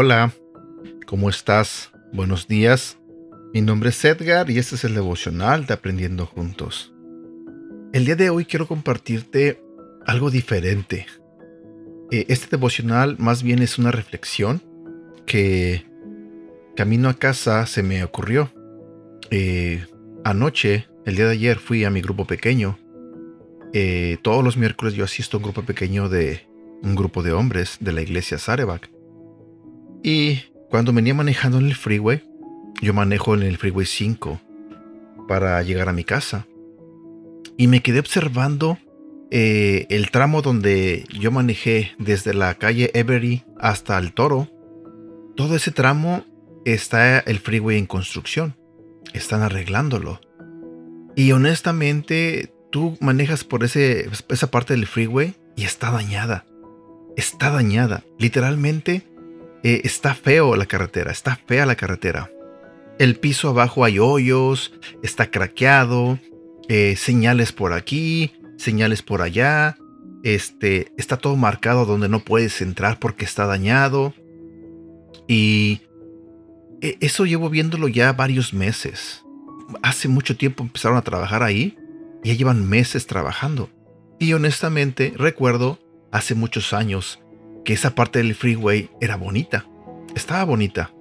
Hola, 0.00 0.32
¿cómo 1.06 1.28
estás? 1.28 1.90
Buenos 2.12 2.46
días. 2.46 2.98
Mi 3.52 3.62
nombre 3.62 3.88
es 3.88 4.04
Edgar 4.04 4.48
y 4.48 4.58
este 4.58 4.76
es 4.76 4.84
el 4.84 4.94
devocional 4.94 5.66
de 5.66 5.74
Aprendiendo 5.74 6.24
Juntos. 6.24 6.94
El 7.92 8.04
día 8.04 8.14
de 8.14 8.30
hoy 8.30 8.44
quiero 8.44 8.68
compartirte 8.68 9.60
algo 10.06 10.30
diferente. 10.30 11.06
Eh, 12.12 12.26
este 12.28 12.46
devocional 12.56 13.16
más 13.18 13.42
bien 13.42 13.60
es 13.60 13.76
una 13.76 13.90
reflexión 13.90 14.62
que 15.26 15.84
camino 16.78 17.08
a 17.08 17.14
casa 17.14 17.66
se 17.66 17.82
me 17.82 18.04
ocurrió. 18.04 18.52
Eh, 19.32 19.84
anoche, 20.22 20.86
el 21.04 21.16
día 21.16 21.24
de 21.24 21.32
ayer, 21.32 21.58
fui 21.58 21.82
a 21.82 21.90
mi 21.90 22.00
grupo 22.00 22.24
pequeño. 22.24 22.78
Eh, 23.72 24.18
todos 24.22 24.44
los 24.44 24.56
miércoles 24.56 24.94
yo 24.94 25.02
asisto 25.02 25.36
a 25.36 25.38
un 25.38 25.42
grupo 25.42 25.62
pequeño 25.62 26.08
de 26.08 26.46
un 26.84 26.94
grupo 26.94 27.24
de 27.24 27.32
hombres 27.32 27.78
de 27.80 27.90
la 27.90 28.00
iglesia 28.00 28.38
Sarevac. 28.38 28.92
Y 30.04 30.42
cuando 30.70 30.92
venía 30.92 31.14
manejando 31.14 31.58
en 31.58 31.66
el 31.66 31.74
freeway, 31.74 32.22
yo 32.80 32.94
manejo 32.94 33.34
en 33.34 33.42
el 33.42 33.56
freeway 33.56 33.84
5 33.84 34.40
para 35.26 35.60
llegar 35.64 35.88
a 35.88 35.92
mi 35.92 36.04
casa. 36.04 36.46
Y 37.56 37.66
me 37.66 37.82
quedé 37.82 37.98
observando 37.98 38.78
eh, 39.32 39.86
el 39.90 40.12
tramo 40.12 40.42
donde 40.42 41.06
yo 41.18 41.32
manejé 41.32 41.96
desde 41.98 42.34
la 42.34 42.54
calle 42.54 42.92
Every 42.94 43.42
hasta 43.58 43.98
el 43.98 44.12
Toro. 44.12 44.46
Todo 45.34 45.56
ese 45.56 45.72
tramo 45.72 46.24
está 46.72 47.18
el 47.20 47.38
freeway 47.38 47.78
en 47.78 47.86
construcción. 47.86 48.56
Están 49.12 49.42
arreglándolo. 49.42 50.20
Y 51.16 51.32
honestamente, 51.32 52.52
tú 52.70 52.96
manejas 53.00 53.44
por 53.44 53.64
ese, 53.64 54.08
esa 54.28 54.50
parte 54.50 54.74
del 54.74 54.86
freeway 54.86 55.34
y 55.56 55.64
está 55.64 55.90
dañada. 55.90 56.46
Está 57.16 57.50
dañada. 57.50 58.04
Literalmente 58.18 59.06
eh, 59.64 59.80
está 59.84 60.14
feo 60.14 60.54
la 60.54 60.66
carretera, 60.66 61.10
está 61.10 61.36
fea 61.46 61.66
la 61.66 61.74
carretera. 61.74 62.30
El 62.98 63.16
piso 63.16 63.48
abajo 63.48 63.84
hay 63.84 63.98
hoyos, 63.98 64.72
está 65.02 65.30
craqueado, 65.30 66.18
eh, 66.68 66.96
señales 66.96 67.52
por 67.52 67.72
aquí, 67.72 68.32
señales 68.56 69.02
por 69.02 69.22
allá. 69.22 69.76
Este, 70.22 70.92
está 70.96 71.16
todo 71.16 71.36
marcado 71.36 71.86
donde 71.86 72.08
no 72.08 72.20
puedes 72.20 72.60
entrar 72.60 72.98
porque 72.98 73.24
está 73.24 73.46
dañado. 73.46 74.14
Y 75.26 75.82
eso 76.80 77.26
llevo 77.26 77.50
viéndolo 77.50 77.88
ya 77.88 78.12
varios 78.12 78.52
meses. 78.52 79.24
Hace 79.82 80.08
mucho 80.08 80.36
tiempo 80.36 80.62
empezaron 80.62 80.96
a 80.96 81.02
trabajar 81.02 81.42
ahí 81.42 81.76
ya 82.22 82.34
llevan 82.34 82.68
meses 82.68 83.06
trabajando. 83.06 83.70
Y 84.18 84.32
honestamente 84.32 85.12
recuerdo 85.16 85.78
hace 86.10 86.34
muchos 86.34 86.72
años 86.72 87.20
que 87.64 87.72
esa 87.72 87.94
parte 87.94 88.18
del 88.18 88.34
freeway 88.34 88.90
era 89.00 89.16
bonita. 89.16 89.66
Estaba 90.14 90.44
bonita. 90.44 90.92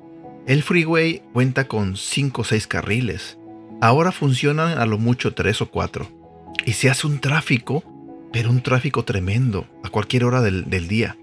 El 0.46 0.64
freeway 0.64 1.24
cuenta 1.34 1.68
con 1.68 1.98
5 1.98 2.42
o 2.42 2.46
6 2.46 2.68
carriles. 2.68 3.38
Ahora 3.82 4.12
funcionan 4.12 4.78
a 4.78 4.86
lo 4.86 4.98
mucho 4.98 5.34
3 5.34 5.62
o 5.62 5.70
4. 5.70 6.54
Y 6.66 6.74
se 6.74 6.90
hace 6.90 7.08
un 7.08 7.20
tráfico, 7.20 7.84
pero 8.32 8.50
un 8.50 8.62
tráfico 8.62 9.04
tremendo, 9.04 9.68
a 9.84 9.90
cualquier 9.90 10.26
hora 10.26 10.42
del 10.42 10.88
día. 10.88 11.18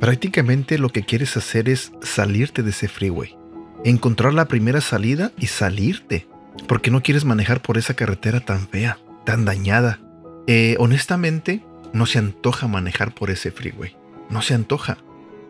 Prácticamente 0.00 0.78
lo 0.78 0.90
que 0.90 1.02
quieres 1.02 1.36
hacer 1.36 1.68
es 1.68 1.92
salirte 2.02 2.62
de 2.62 2.70
ese 2.70 2.88
freeway. 2.88 3.36
Encontrar 3.84 4.34
la 4.34 4.48
primera 4.48 4.80
salida 4.80 5.32
y 5.38 5.46
salirte. 5.46 6.26
Porque 6.66 6.90
no 6.90 7.02
quieres 7.02 7.24
manejar 7.24 7.62
por 7.62 7.78
esa 7.78 7.94
carretera 7.94 8.40
tan 8.40 8.68
fea, 8.68 8.98
tan 9.24 9.44
dañada. 9.44 10.00
Eh, 10.46 10.76
honestamente, 10.78 11.62
no 11.92 12.06
se 12.06 12.18
antoja 12.18 12.66
manejar 12.68 13.14
por 13.14 13.30
ese 13.30 13.50
freeway 13.50 13.96
no 14.30 14.42
se 14.42 14.54
antoja. 14.54 14.98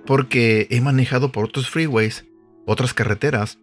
Porque 0.07 0.67
he 0.71 0.81
manejado 0.81 1.33
por 1.33 1.45
otros 1.45 1.69
freeways, 1.69 2.25
otras 2.67 2.95
carreteras, 2.95 3.59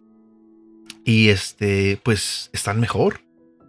y 1.04 1.28
este, 1.28 2.00
pues 2.02 2.50
están 2.52 2.80
mejor. 2.80 3.20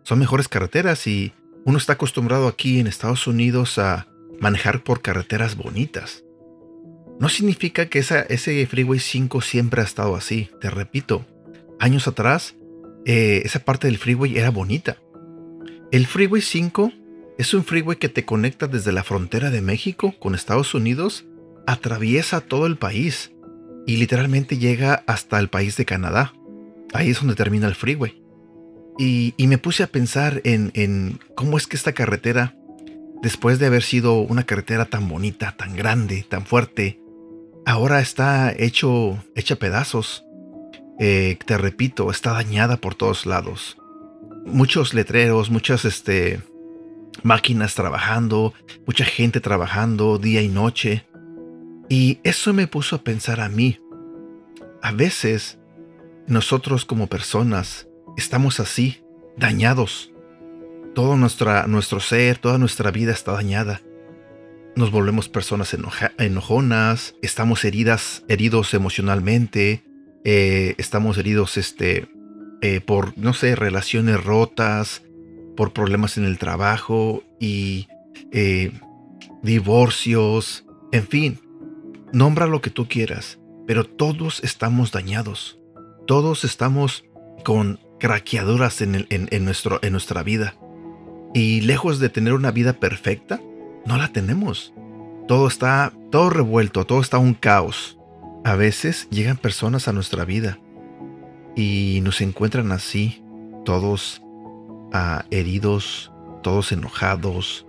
Son 0.04 0.20
mejores 0.20 0.48
carreteras 0.48 1.08
y 1.08 1.34
uno 1.66 1.78
está 1.78 1.94
acostumbrado 1.94 2.48
aquí 2.48 2.80
en 2.80 2.88
Estados 2.88 3.28
Unidos 3.28 3.78
a 3.78 4.08
manejar 4.40 4.84
por 4.84 5.02
carreteras 5.02 5.56
bonitas. 5.56 6.24
No 7.20 7.30
significa 7.30 7.88
que 7.88 8.00
ese 8.00 8.68
Freeway 8.68 9.00
5 9.00 9.42
siempre 9.42 9.82
ha 9.82 9.86
estado 9.86 10.16
así. 10.16 10.50
Te 10.62 10.70
repito, 10.70 11.26
años 11.80 12.08
atrás, 12.08 12.56
eh, 13.06 13.42
esa 13.46 13.60
parte 13.60 13.88
del 13.88 13.98
freeway 13.98 14.38
era 14.38 14.52
bonita. 14.52 14.98
El 15.92 16.06
Freeway 16.06 16.42
5 16.42 16.92
es 17.38 17.54
un 17.54 17.64
freeway 17.64 17.98
que 17.98 18.10
te 18.10 18.26
conecta 18.26 18.68
desde 18.68 18.92
la 18.92 19.04
frontera 19.04 19.50
de 19.50 19.62
México 19.62 20.14
con 20.20 20.36
Estados 20.36 20.74
Unidos 20.74 21.26
atraviesa 21.68 22.42
todo 22.42 22.66
el 22.66 22.78
país 22.78 23.32
y 23.86 23.98
literalmente 23.98 24.58
llega 24.58 25.04
hasta 25.06 25.38
el 25.40 25.50
país 25.50 25.78
de 25.78 25.86
Canadá. 25.86 26.34
Ahí 26.94 27.12
es 27.12 27.20
donde 27.20 27.36
termina 27.36 27.68
el 27.68 27.76
freeway. 27.76 28.24
Y, 28.98 29.36
me 29.38 29.60
puse 29.60 29.84
a 29.84 29.88
pensar 29.88 30.42
en, 30.44 31.20
cómo 31.36 31.58
es 31.58 31.68
que 31.68 31.76
esta 31.76 31.94
carretera, 31.94 32.56
después 33.22 33.60
de 33.60 33.68
haber 33.68 33.84
sido 33.84 34.22
una 34.22 34.44
carretera 34.44 34.86
tan 34.86 35.08
bonita, 35.08 35.56
tan 35.56 35.76
grande, 35.76 36.26
tan 36.28 36.46
fuerte, 36.46 37.00
ahora 37.68 38.00
está 38.00 38.54
hecho, 38.58 39.22
hecha 39.36 39.58
pedazos. 39.58 40.24
Eh, 41.00 41.38
te 41.46 41.58
repito, 41.58 42.10
está 42.10 42.32
dañada 42.32 42.78
por 42.78 42.96
todos 42.96 43.26
lados. 43.26 43.78
Muchos 44.46 44.94
letreros, 44.94 45.52
muchas 45.52 45.84
este, 45.84 46.42
máquinas 47.24 47.76
trabajando, 47.76 48.54
mucha 48.86 49.04
gente 49.04 49.42
trabajando 49.42 50.18
día 50.18 50.42
y 50.42 50.48
noche. 50.48 51.06
Y 51.90 52.20
eso 52.24 52.54
me 52.54 52.68
puso 52.68 52.96
a 52.96 53.04
pensar 53.04 53.42
a 53.42 53.50
mí. 53.50 53.80
A 54.82 54.94
veces 54.94 55.60
nosotros 56.26 56.86
como 56.86 57.08
personas 57.08 57.88
estamos 58.16 58.62
así, 58.62 59.04
dañados. 59.36 60.14
Todo 60.96 61.18
nuestro 61.18 62.00
ser, 62.00 62.38
toda 62.38 62.58
nuestra 62.58 62.92
vida 62.92 63.12
está 63.12 63.34
dañada. 63.34 63.82
Nos 64.78 64.92
volvemos 64.92 65.28
personas 65.28 65.76
enojonas, 66.20 67.16
estamos 67.24 67.66
heridas, 67.66 68.24
heridos 68.28 68.74
emocionalmente, 68.74 69.84
eh, 70.24 70.76
estamos 70.78 71.18
heridos 71.18 71.58
este, 71.58 72.08
eh, 72.62 72.80
por, 72.80 73.18
no 73.18 73.34
sé, 73.34 73.56
relaciones 73.56 74.24
rotas, 74.24 75.02
por 75.56 75.74
problemas 75.74 76.18
en 76.18 76.26
el 76.26 76.38
trabajo 76.38 77.24
y 77.40 77.88
eh, 78.32 78.72
divorcios, 79.42 80.64
en 80.92 81.08
fin, 81.08 81.40
Nombra 82.14 82.48
lo 82.48 82.62
que 82.62 82.70
tú 82.70 82.88
quieras, 82.88 83.38
pero 83.66 83.84
todos 83.84 84.42
estamos 84.44 84.92
dañados. 84.92 85.60
Todos 86.06 86.46
estamos 86.46 87.04
con 87.44 87.80
craqueaduras 88.00 88.82
en, 88.82 89.08
nuestro, 89.44 89.80
en 89.82 89.92
nuestra 89.92 90.24
vida. 90.24 90.56
Y 91.34 91.62
lejos 91.62 92.00
de 92.00 92.08
tener 92.08 92.34
una 92.34 92.52
vida 92.52 92.74
perfecta, 92.74 93.42
no 93.88 93.98
la 93.98 94.10
tenemos. 94.10 94.74
Todo 95.28 95.48
está, 95.48 95.94
todo 96.12 96.30
revuelto, 96.30 96.86
todo 96.86 97.02
está 97.02 97.18
un 97.18 97.34
caos. 97.34 97.98
A 98.44 98.56
veces 98.56 99.08
llegan 99.10 99.38
personas 99.38 99.88
a 99.88 99.94
nuestra 99.94 100.26
vida 100.26 100.60
y 101.56 102.02
nos 102.04 102.22
encuentran 102.22 102.72
así, 102.72 103.24
todos 103.66 104.22
ah, 104.94 105.26
heridos, 105.32 106.12
todos 106.44 106.72
enojados, 106.72 107.66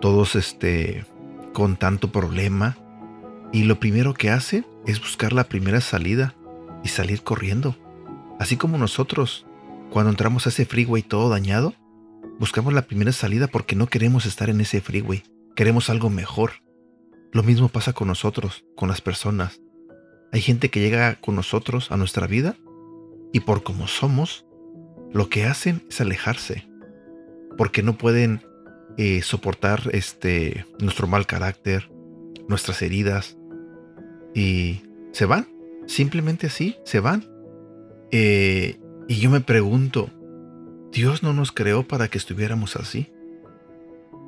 todos 0.00 0.36
este, 0.36 1.04
con 1.52 1.76
tanto 1.76 2.12
problema 2.12 2.76
y 3.52 3.64
lo 3.64 3.80
primero 3.80 4.14
que 4.14 4.30
hace 4.30 4.64
es 4.86 5.00
buscar 5.00 5.32
la 5.32 5.44
primera 5.44 5.80
salida 5.80 6.34
y 6.84 6.88
salir 6.88 7.22
corriendo. 7.22 7.76
Así 8.38 8.56
como 8.56 8.78
nosotros, 8.78 9.46
cuando 9.90 10.10
entramos 10.10 10.46
a 10.46 10.50
ese 10.50 10.64
freeway 10.64 11.02
todo 11.02 11.28
dañado, 11.28 11.74
buscamos 12.38 12.72
la 12.72 12.82
primera 12.82 13.12
salida 13.12 13.46
porque 13.46 13.76
no 13.76 13.86
queremos 13.86 14.26
estar 14.26 14.50
en 14.50 14.60
ese 14.60 14.80
freeway, 14.80 15.22
queremos 15.54 15.90
algo 15.90 16.10
mejor. 16.10 16.52
Lo 17.32 17.42
mismo 17.42 17.68
pasa 17.68 17.92
con 17.92 18.08
nosotros, 18.08 18.64
con 18.76 18.88
las 18.88 19.00
personas. 19.00 19.60
Hay 20.32 20.40
gente 20.40 20.70
que 20.70 20.80
llega 20.80 21.16
con 21.16 21.34
nosotros 21.34 21.90
a 21.90 21.96
nuestra 21.96 22.26
vida 22.26 22.56
y 23.32 23.40
por 23.40 23.62
como 23.62 23.86
somos, 23.86 24.46
lo 25.12 25.28
que 25.28 25.44
hacen 25.44 25.82
es 25.88 26.00
alejarse, 26.00 26.68
porque 27.56 27.82
no 27.82 27.98
pueden 27.98 28.42
eh, 28.96 29.22
soportar 29.22 29.90
este 29.92 30.66
nuestro 30.78 31.06
mal 31.06 31.26
carácter, 31.26 31.90
nuestras 32.48 32.82
heridas, 32.82 33.36
y 34.34 34.82
se 35.12 35.26
van, 35.26 35.48
simplemente 35.86 36.46
así, 36.46 36.76
se 36.84 37.00
van. 37.00 37.24
Eh, 38.10 38.78
y 39.08 39.16
yo 39.16 39.30
me 39.30 39.40
pregunto, 39.40 40.10
¿Dios 40.92 41.22
no 41.22 41.32
nos 41.32 41.52
creó 41.52 41.86
para 41.88 42.08
que 42.08 42.18
estuviéramos 42.18 42.76
así? 42.76 43.10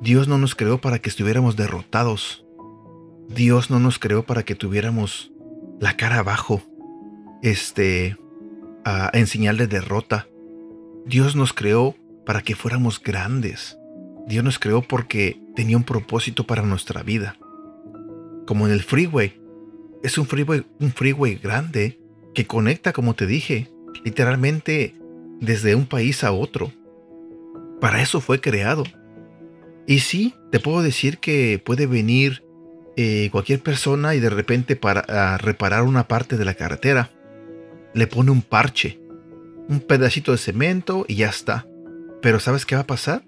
Dios 0.01 0.27
no 0.27 0.37
nos 0.37 0.55
creó 0.55 0.79
para 0.79 0.99
que 0.99 1.09
estuviéramos 1.09 1.55
derrotados. 1.55 2.45
Dios 3.27 3.69
no 3.69 3.79
nos 3.79 3.97
creó 3.97 4.23
para 4.23 4.43
que 4.43 4.55
tuviéramos 4.55 5.31
la 5.79 5.97
cara 5.97 6.19
abajo, 6.19 6.61
este, 7.41 8.17
en 9.13 9.27
señal 9.27 9.57
de 9.57 9.67
derrota. 9.67 10.27
Dios 11.05 11.35
nos 11.35 11.53
creó 11.53 11.95
para 12.25 12.41
que 12.41 12.55
fuéramos 12.55 13.01
grandes. 13.01 13.77
Dios 14.27 14.43
nos 14.43 14.59
creó 14.59 14.81
porque 14.81 15.39
tenía 15.55 15.77
un 15.77 15.83
propósito 15.83 16.45
para 16.45 16.63
nuestra 16.63 17.03
vida. 17.03 17.37
Como 18.47 18.67
en 18.67 18.73
el 18.73 18.83
freeway. 18.83 19.39
Es 20.03 20.17
un 20.17 20.25
freeway, 20.25 20.65
un 20.79 20.91
freeway 20.91 21.35
grande 21.35 21.99
que 22.33 22.45
conecta, 22.45 22.93
como 22.93 23.15
te 23.15 23.25
dije, 23.25 23.69
literalmente 24.03 24.95
desde 25.39 25.75
un 25.75 25.85
país 25.85 26.23
a 26.23 26.31
otro. 26.31 26.71
Para 27.81 28.01
eso 28.01 28.21
fue 28.21 28.41
creado. 28.41 28.83
Y 29.87 29.99
sí, 29.99 30.33
te 30.51 30.59
puedo 30.59 30.81
decir 30.81 31.19
que 31.19 31.61
puede 31.63 31.85
venir 31.85 32.43
eh, 32.97 33.29
cualquier 33.31 33.61
persona 33.61 34.15
y 34.15 34.19
de 34.19 34.29
repente 34.29 34.75
para 34.75 35.37
reparar 35.37 35.83
una 35.83 36.07
parte 36.07 36.37
de 36.37 36.45
la 36.45 36.53
carretera, 36.53 37.11
le 37.93 38.07
pone 38.07 38.31
un 38.31 38.41
parche, 38.41 38.99
un 39.67 39.79
pedacito 39.79 40.31
de 40.31 40.37
cemento 40.37 41.05
y 41.07 41.15
ya 41.15 41.29
está. 41.29 41.67
Pero 42.21 42.39
¿sabes 42.39 42.65
qué 42.65 42.75
va 42.75 42.81
a 42.81 42.87
pasar? 42.87 43.23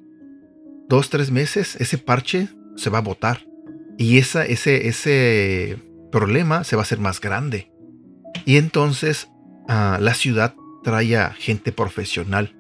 Dos, 0.89 1.09
tres 1.09 1.31
meses, 1.31 1.75
ese 1.79 1.97
parche 1.97 2.47
se 2.75 2.89
va 2.89 2.99
a 2.99 3.01
botar. 3.01 3.45
Y 3.97 4.17
ese, 4.17 4.51
ese 4.87 5.77
problema 6.11 6.63
se 6.63 6.75
va 6.75 6.81
a 6.81 6.83
hacer 6.83 6.99
más 6.99 7.19
grande. 7.19 7.71
Y 8.45 8.57
entonces 8.57 9.29
ah, 9.67 9.97
la 9.99 10.13
ciudad 10.13 10.55
trae 10.83 11.17
a 11.17 11.31
gente 11.31 11.71
profesional, 11.71 12.56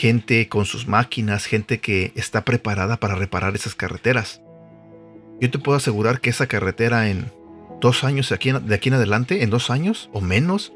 gente 0.00 0.48
con 0.48 0.64
sus 0.64 0.88
máquinas, 0.88 1.44
gente 1.44 1.78
que 1.78 2.12
está 2.14 2.42
preparada 2.42 2.96
para 2.96 3.16
reparar 3.16 3.54
esas 3.54 3.74
carreteras. 3.74 4.40
Yo 5.42 5.50
te 5.50 5.58
puedo 5.58 5.76
asegurar 5.76 6.22
que 6.22 6.30
esa 6.30 6.46
carretera 6.46 7.10
en 7.10 7.30
dos 7.82 8.02
años 8.02 8.30
de 8.30 8.34
aquí, 8.34 8.48
en 8.88 8.94
adelante, 8.94 9.42
en 9.42 9.50
dos 9.50 9.68
años 9.68 10.08
o 10.14 10.22
menos, 10.22 10.72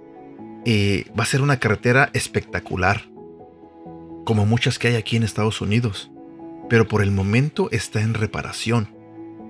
eh, 0.67 1.07
va 1.19 1.23
a 1.23 1.27
ser 1.27 1.41
una 1.41 1.59
carretera 1.59 2.11
espectacular, 2.13 3.09
como 4.27 4.45
muchas 4.45 4.79
que 4.79 4.89
hay 4.89 4.97
aquí 4.97 5.17
en 5.17 5.23
Estados 5.23 5.63
Unidos. 5.63 6.11
Pero 6.69 6.87
por 6.87 7.01
el 7.01 7.11
momento 7.11 7.71
está 7.71 8.03
en 8.03 8.13
reparación. 8.13 8.89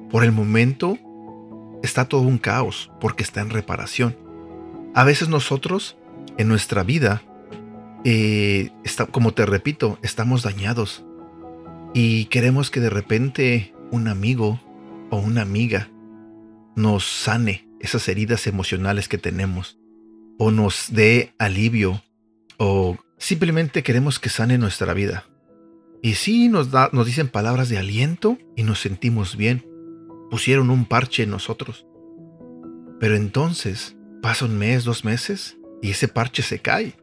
Por 0.08 0.22
el 0.22 0.30
momento 0.30 0.98
está 1.82 2.04
todo 2.04 2.20
un 2.20 2.38
caos 2.38 2.92
porque 3.00 3.24
está 3.24 3.40
en 3.40 3.50
reparación. 3.50 4.16
A 4.94 5.02
veces 5.02 5.28
nosotros, 5.28 5.96
en 6.38 6.46
nuestra 6.46 6.84
vida, 6.84 7.22
eh, 8.04 8.70
está, 8.84 9.06
como 9.06 9.32
te 9.32 9.46
repito, 9.46 9.98
estamos 10.02 10.42
dañados 10.42 11.04
y 11.94 12.26
queremos 12.26 12.70
que 12.70 12.80
de 12.80 12.90
repente 12.90 13.74
un 13.90 14.08
amigo 14.08 14.60
o 15.10 15.16
una 15.16 15.42
amiga 15.42 15.88
nos 16.76 17.04
sane 17.04 17.68
esas 17.80 18.08
heridas 18.08 18.46
emocionales 18.46 19.08
que 19.08 19.18
tenemos 19.18 19.78
o 20.38 20.50
nos 20.50 20.86
dé 20.90 21.32
alivio 21.38 22.02
o 22.58 22.98
simplemente 23.18 23.82
queremos 23.82 24.18
que 24.18 24.28
sane 24.28 24.58
nuestra 24.58 24.92
vida. 24.94 25.24
Y 26.02 26.14
sí 26.14 26.48
nos, 26.48 26.70
da, 26.70 26.90
nos 26.92 27.06
dicen 27.06 27.28
palabras 27.28 27.68
de 27.68 27.78
aliento 27.78 28.36
y 28.56 28.62
nos 28.64 28.80
sentimos 28.80 29.36
bien, 29.36 29.64
pusieron 30.30 30.70
un 30.70 30.84
parche 30.84 31.22
en 31.22 31.30
nosotros. 31.30 31.86
Pero 33.00 33.16
entonces 33.16 33.96
pasa 34.20 34.44
un 34.44 34.58
mes, 34.58 34.84
dos 34.84 35.04
meses 35.04 35.56
y 35.80 35.90
ese 35.90 36.08
parche 36.08 36.42
se 36.42 36.58
cae. 36.58 36.94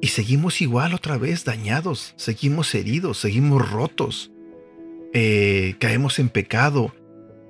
Y 0.00 0.08
seguimos 0.08 0.60
igual 0.60 0.94
otra 0.94 1.18
vez 1.18 1.44
dañados, 1.44 2.14
seguimos 2.16 2.74
heridos, 2.74 3.18
seguimos 3.18 3.70
rotos, 3.70 4.32
eh, 5.12 5.74
caemos 5.78 6.18
en 6.18 6.28
pecado. 6.28 6.94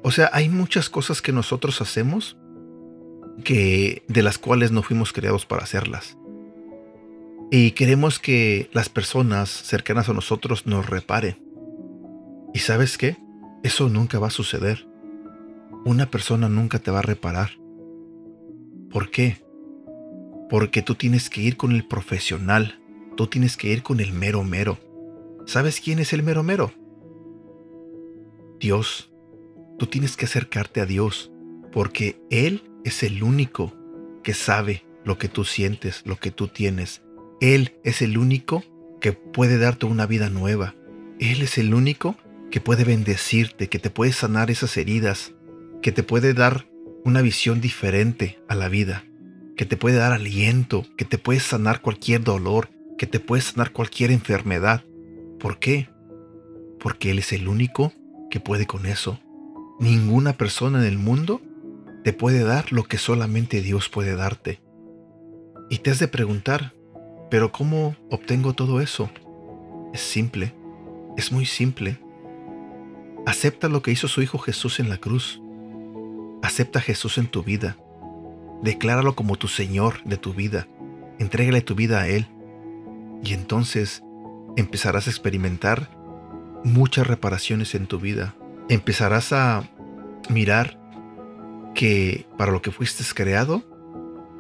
O 0.02 0.11
sea, 0.11 0.31
hay 0.32 0.49
muchas 0.49 0.91
cosas 0.91 1.23
que 1.23 1.32
nosotros 1.32 1.81
hacemos 1.81 2.37
que 3.44 4.02
de 4.08 4.23
las 4.23 4.38
cuales 4.38 4.73
no 4.73 4.82
fuimos 4.82 5.12
creados 5.12 5.47
para 5.47 5.62
hacerlas. 5.62 6.17
Y 7.50 7.73
queremos 7.73 8.19
que 8.19 8.69
las 8.73 8.88
personas 8.88 9.49
cercanas 9.49 10.08
a 10.08 10.12
nosotros 10.12 10.67
nos 10.67 10.88
reparen. 10.88 11.37
¿Y 12.55 12.61
sabes 12.61 12.99
qué? 12.99 13.17
Eso 13.62 13.88
nunca 13.88 14.19
va 14.19 14.29
a 14.29 14.31
suceder. 14.31 14.87
Una 15.85 16.11
persona 16.11 16.49
nunca 16.49 16.79
te 16.79 16.91
va 16.91 17.00
a 17.00 17.02
reparar. 17.02 17.50
¿Por 18.91 19.11
qué? 19.11 19.38
Porque 20.50 20.82
tú 20.82 20.97
tienes 20.97 21.31
que 21.31 21.41
ir 21.41 21.56
con 21.56 21.73
el 21.73 21.87
profesional, 21.87 22.81
tú 23.17 23.29
tienes 23.29 23.56
que 23.56 23.69
ir 23.69 23.82
con 23.82 24.00
el 24.00 24.12
mero 24.12 24.44
mero. 24.44 24.79
¿Sabes 25.47 25.81
quién 25.81 25.99
es 26.00 26.12
el 26.12 26.23
mero 26.23 26.43
mero? 26.43 26.73
Dios. 28.58 29.11
Tú 29.79 29.87
tienes 29.87 30.17
que 30.17 30.26
acercarte 30.26 30.82
a 30.82 30.87
Dios, 30.87 31.32
porque 31.73 32.20
Él 32.29 32.70
es 32.85 33.02
el 33.02 33.23
único 33.23 33.75
que 34.23 34.35
sabe 34.35 34.85
lo 35.05 35.17
que 35.17 35.29
tú 35.29 35.44
sientes, 35.44 36.02
lo 36.05 36.17
que 36.17 36.31
tú 36.31 36.49
tienes. 36.49 37.02
Él 37.41 37.76
es 37.85 38.02
el 38.02 38.19
único 38.19 38.62
que 39.00 39.12
puede 39.12 39.56
darte 39.56 39.87
una 39.87 40.05
vida 40.05 40.29
nueva. 40.29 40.75
Él 41.19 41.41
es 41.41 41.56
el 41.56 41.73
único 41.73 42.17
que 42.50 42.61
puede 42.61 42.85
bendecirte, 42.85 43.69
que 43.69 43.79
te 43.79 43.91
puede 43.91 44.12
sanar 44.12 44.50
esas 44.50 44.76
heridas, 44.76 45.32
que 45.81 45.93
te 45.93 46.02
puede 46.02 46.35
dar 46.35 46.67
una 47.05 47.23
visión 47.23 47.61
diferente 47.61 48.38
a 48.49 48.55
la 48.55 48.69
vida, 48.69 49.05
que 49.61 49.67
te 49.67 49.77
puede 49.77 49.99
dar 49.99 50.15
aliento, 50.15 50.87
que 50.97 51.05
te 51.05 51.19
puede 51.19 51.39
sanar 51.39 51.83
cualquier 51.83 52.25
dolor, 52.25 52.71
que 52.97 53.07
te 53.07 53.21
puede 53.21 53.43
sanar 53.43 53.73
cualquier 53.73 54.11
enfermedad. 54.11 54.85
¿Por 55.39 55.59
qué? 55.59 55.91
Porque 56.79 57.11
Él 57.11 57.19
es 57.19 57.35
el 57.35 57.47
único 57.47 57.93
que 58.31 58.41
puede 58.41 58.67
con 58.67 58.87
eso. 58.87 59.21
Ninguna 59.79 60.33
persona 60.33 60.79
en 60.79 60.87
el 60.87 60.97
mundo 60.97 61.43
te 62.05 62.15
puede 62.15 62.43
dar 62.43 62.73
lo 62.73 62.85
que 62.85 62.97
solamente 62.97 63.61
Dios 63.61 63.91
puede 63.91 64.17
darte. 64.17 64.62
Y 65.69 65.81
te 65.81 65.91
has 65.91 65.99
de 65.99 66.09
preguntar, 66.09 66.73
¿pero 67.31 67.53
cómo 67.53 67.97
obtengo 68.09 68.55
todo 68.55 68.81
eso? 68.81 69.11
Es 69.93 70.01
simple, 70.01 70.55
es 71.19 71.33
muy 71.33 71.45
simple. 71.45 71.99
Acepta 73.27 73.69
lo 73.69 73.83
que 73.83 73.91
hizo 73.91 74.09
su 74.09 74.23
Hijo 74.23 74.39
Jesús 74.39 74.81
en 74.81 74.89
la 74.89 74.97
cruz. 74.97 75.39
Acepta 76.43 76.79
a 76.79 76.83
Jesús 76.83 77.19
en 77.19 77.27
tu 77.27 77.43
vida. 77.43 77.77
Decláralo 78.62 79.15
como 79.15 79.37
tu 79.37 79.49
Señor 79.49 80.03
de 80.05 80.17
tu 80.17 80.35
vida. 80.35 80.67
Entrégale 81.19 81.61
tu 81.61 81.75
vida 81.75 82.01
a 82.01 82.09
Él. 82.09 82.27
Y 83.23 83.35
entonces 83.35 84.03
empezarás 84.57 85.07
a 85.07 85.11
experimentar 85.11 85.91
muchas 86.65 87.07
reparaciones 87.07 87.75
en 87.75 87.87
tu 87.87 87.99
vida. 87.99 88.35
Empezarás 88.69 89.33
a 89.33 89.69
mirar 90.29 90.79
que 91.75 92.27
para 92.37 92.53
lo 92.53 92.62
que 92.62 92.71
fuiste 92.71 93.05
creado 93.15 93.65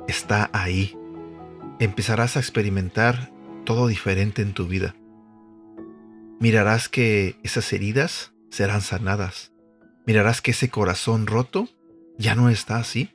está 0.08 0.50
ahí. 0.52 0.96
Empezarás 1.78 2.36
a 2.36 2.40
experimentar 2.40 3.32
todo 3.64 3.86
diferente 3.86 4.42
en 4.42 4.52
tu 4.52 4.66
vida. 4.66 4.94
Mirarás 6.40 6.88
que 6.88 7.36
esas 7.42 7.72
heridas 7.72 8.32
serán 8.50 8.80
sanadas. 8.80 9.52
Mirarás 10.06 10.40
que 10.40 10.50
ese 10.52 10.70
corazón 10.70 11.26
roto 11.26 11.68
ya 12.18 12.34
no 12.34 12.48
está 12.50 12.76
así. 12.76 13.10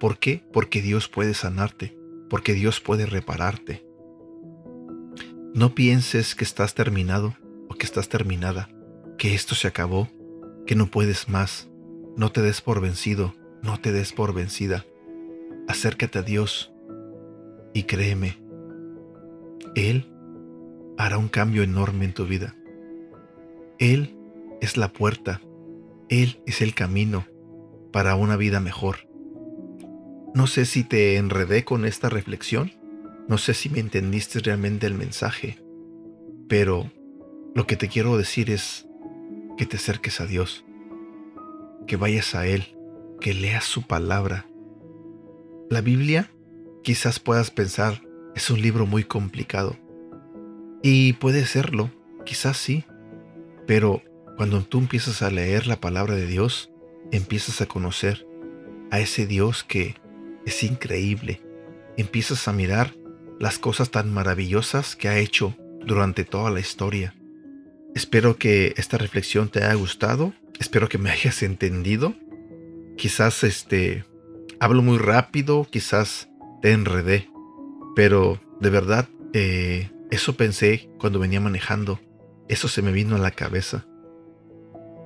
¿Por 0.00 0.18
qué? 0.18 0.42
Porque 0.50 0.80
Dios 0.80 1.08
puede 1.08 1.34
sanarte, 1.34 1.94
porque 2.30 2.54
Dios 2.54 2.80
puede 2.80 3.04
repararte. 3.04 3.84
No 5.52 5.74
pienses 5.74 6.34
que 6.34 6.42
estás 6.42 6.74
terminado 6.74 7.36
o 7.68 7.74
que 7.74 7.84
estás 7.84 8.08
terminada, 8.08 8.70
que 9.18 9.34
esto 9.34 9.54
se 9.54 9.68
acabó, 9.68 10.08
que 10.66 10.74
no 10.74 10.86
puedes 10.86 11.28
más. 11.28 11.68
No 12.16 12.32
te 12.32 12.40
des 12.40 12.62
por 12.62 12.80
vencido, 12.80 13.34
no 13.62 13.78
te 13.78 13.92
des 13.92 14.14
por 14.14 14.32
vencida. 14.32 14.86
Acércate 15.68 16.20
a 16.20 16.22
Dios 16.22 16.72
y 17.74 17.82
créeme, 17.82 18.38
Él 19.74 20.10
hará 20.96 21.18
un 21.18 21.28
cambio 21.28 21.62
enorme 21.62 22.06
en 22.06 22.14
tu 22.14 22.24
vida. 22.24 22.56
Él 23.78 24.16
es 24.62 24.78
la 24.78 24.94
puerta, 24.94 25.42
Él 26.08 26.40
es 26.46 26.62
el 26.62 26.74
camino, 26.74 27.26
para 27.92 28.14
una 28.14 28.36
vida 28.36 28.60
mejor. 28.60 29.09
No 30.32 30.46
sé 30.46 30.64
si 30.64 30.84
te 30.84 31.16
enredé 31.16 31.64
con 31.64 31.84
esta 31.84 32.08
reflexión, 32.08 32.72
no 33.26 33.36
sé 33.36 33.52
si 33.52 33.68
me 33.68 33.80
entendiste 33.80 34.38
realmente 34.38 34.86
el 34.86 34.94
mensaje, 34.94 35.58
pero 36.48 36.90
lo 37.54 37.66
que 37.66 37.76
te 37.76 37.88
quiero 37.88 38.16
decir 38.16 38.50
es 38.50 38.86
que 39.56 39.66
te 39.66 39.76
acerques 39.76 40.20
a 40.20 40.26
Dios, 40.26 40.64
que 41.88 41.96
vayas 41.96 42.36
a 42.36 42.46
Él, 42.46 42.76
que 43.20 43.34
leas 43.34 43.64
su 43.64 43.82
palabra. 43.82 44.46
La 45.68 45.80
Biblia, 45.80 46.30
quizás 46.84 47.18
puedas 47.18 47.50
pensar, 47.50 48.02
es 48.36 48.50
un 48.50 48.62
libro 48.62 48.86
muy 48.86 49.02
complicado. 49.02 49.76
Y 50.82 51.14
puede 51.14 51.44
serlo, 51.44 51.90
quizás 52.24 52.56
sí, 52.56 52.84
pero 53.66 54.02
cuando 54.36 54.62
tú 54.62 54.78
empiezas 54.78 55.22
a 55.22 55.30
leer 55.30 55.66
la 55.66 55.80
palabra 55.80 56.14
de 56.14 56.26
Dios, 56.26 56.70
empiezas 57.10 57.60
a 57.60 57.66
conocer 57.66 58.26
a 58.90 59.00
ese 59.00 59.26
Dios 59.26 59.64
que 59.64 59.96
es 60.46 60.62
increíble. 60.62 61.40
Empiezas 61.96 62.48
a 62.48 62.52
mirar 62.52 62.94
las 63.38 63.58
cosas 63.58 63.90
tan 63.90 64.12
maravillosas 64.12 64.96
que 64.96 65.08
ha 65.08 65.18
hecho 65.18 65.56
durante 65.84 66.24
toda 66.24 66.50
la 66.50 66.60
historia. 66.60 67.14
Espero 67.94 68.36
que 68.36 68.74
esta 68.76 68.98
reflexión 68.98 69.48
te 69.48 69.64
haya 69.64 69.74
gustado, 69.74 70.32
espero 70.58 70.88
que 70.88 70.98
me 70.98 71.10
hayas 71.10 71.42
entendido. 71.42 72.14
Quizás 72.96 73.44
este 73.44 74.04
hablo 74.58 74.82
muy 74.82 74.98
rápido, 74.98 75.66
quizás 75.70 76.28
te 76.62 76.72
enredé. 76.72 77.28
Pero 77.96 78.40
de 78.60 78.70
verdad, 78.70 79.08
eh, 79.32 79.90
eso 80.10 80.36
pensé 80.36 80.90
cuando 80.98 81.18
venía 81.18 81.40
manejando. 81.40 82.00
Eso 82.48 82.68
se 82.68 82.82
me 82.82 82.92
vino 82.92 83.16
a 83.16 83.18
la 83.18 83.30
cabeza. 83.30 83.86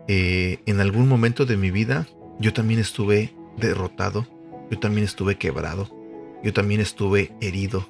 Eh, 0.09 0.59
en 0.67 0.81
algún 0.81 1.09
momento 1.09 1.47
de 1.47 1.57
mi 1.57 1.71
vida 1.71 2.07
yo 2.38 2.53
también 2.53 2.81
estuve 2.81 3.35
derrotado, 3.57 4.26
yo 4.71 4.78
también 4.78 5.04
estuve 5.04 5.37
quebrado, 5.37 5.88
yo 6.42 6.52
también 6.52 6.80
estuve 6.80 7.33
herido. 7.40 7.87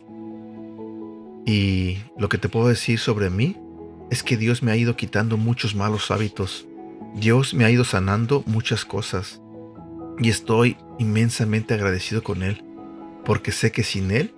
Y 1.47 1.99
lo 2.19 2.29
que 2.29 2.39
te 2.39 2.49
puedo 2.49 2.69
decir 2.69 2.99
sobre 2.99 3.31
mí 3.31 3.57
es 4.11 4.23
que 4.23 4.37
Dios 4.37 4.63
me 4.63 4.73
ha 4.73 4.77
ido 4.77 4.97
quitando 4.97 5.37
muchos 5.37 5.75
malos 5.75 6.11
hábitos. 6.11 6.67
Dios 7.15 7.55
me 7.55 7.65
ha 7.65 7.71
ido 7.71 7.85
sanando 7.85 8.43
muchas 8.47 8.85
cosas. 8.85 9.41
Y 10.19 10.31
estoy 10.31 10.77
inmensamente 10.99 11.75
agradecido 11.75 12.23
con 12.23 12.43
Él, 12.43 12.65
porque 13.25 13.53
sé 13.53 13.73
que 13.73 13.83
sin 13.83 14.11
Él 14.11 14.33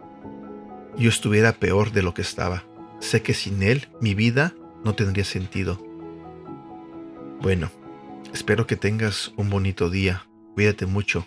yo 0.97 1.11
estuviera 1.11 1.53
peor 1.53 1.93
de 1.93 2.03
lo 2.03 2.15
que 2.15 2.23
estaba. 2.23 2.65
Sé 3.01 3.23
que 3.23 3.35
sin 3.35 3.63
Él 3.63 3.89
mi 4.01 4.15
vida 4.15 4.55
no 4.85 4.95
tendría 4.95 5.25
sentido. 5.25 5.85
Bueno, 7.43 7.71
espero 8.33 8.67
que 8.67 8.77
tengas 8.77 9.33
un 9.37 9.51
bonito 9.51 9.91
día, 9.91 10.27
cuídate 10.55 10.87
mucho 10.87 11.27